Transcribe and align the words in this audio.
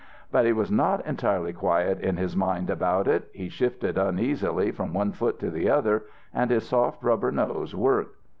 "But 0.31 0.47
he 0.47 0.51
was 0.51 0.71
not 0.71 1.05
entirely 1.05 1.53
quiet 1.53 1.99
in 1.99 2.17
his 2.17 2.35
mind 2.35 2.71
about 2.71 3.07
it. 3.07 3.29
He 3.33 3.49
shifted 3.49 3.99
uneasily 3.99 4.71
from 4.71 4.95
one 4.95 5.11
foot 5.11 5.37
to 5.41 5.51
the 5.51 5.69
other, 5.69 6.05
and 6.33 6.49
his 6.49 6.67
soft 6.67 7.03
rubber 7.03 7.31
nose 7.31 7.75
worked. 7.75 8.17